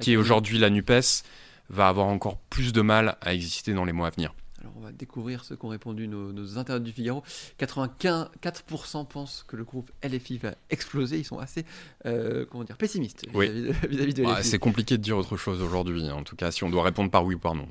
qui 0.00 0.12
est 0.12 0.16
aujourd'hui 0.16 0.58
la 0.58 0.68
NUPES 0.68 1.24
va 1.70 1.88
avoir 1.88 2.06
encore 2.06 2.38
plus 2.50 2.72
de 2.72 2.82
mal 2.82 3.16
à 3.20 3.34
exister 3.34 3.72
dans 3.72 3.84
les 3.84 3.92
mois 3.92 4.08
à 4.08 4.10
venir 4.10 4.34
Alors 4.60 4.74
on 4.76 4.80
va 4.80 4.92
découvrir 4.92 5.44
ce 5.44 5.54
qu'ont 5.54 5.68
répondu 5.68 6.08
nos, 6.08 6.32
nos 6.32 6.58
internautes 6.58 6.84
du 6.84 6.92
Figaro. 6.92 7.22
84% 7.58 9.06
pensent 9.06 9.44
que 9.48 9.56
le 9.56 9.64
groupe 9.64 9.90
LFI 10.04 10.38
va 10.38 10.54
exploser. 10.70 11.18
Ils 11.18 11.24
sont 11.24 11.38
assez 11.38 11.64
euh, 12.04 12.44
comment 12.50 12.64
dire, 12.64 12.76
pessimistes 12.76 13.24
Oui. 13.34 13.48
vis-à-vis 13.48 13.62
de, 13.62 13.88
vis-à-vis 13.88 14.14
de 14.14 14.22
LFI. 14.22 14.44
c'est 14.44 14.58
compliqué 14.58 14.96
de 14.96 15.02
dire 15.02 15.16
autre 15.16 15.36
chose 15.36 15.60
aujourd'hui. 15.62 16.08
En 16.10 16.22
tout 16.22 16.36
cas, 16.36 16.50
si 16.50 16.62
on 16.64 16.70
doit 16.70 16.84
répondre 16.84 17.10
par 17.10 17.24
oui 17.24 17.34
ou 17.34 17.38
par 17.38 17.54
non. 17.54 17.68